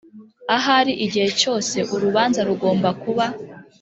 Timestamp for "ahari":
0.57-0.93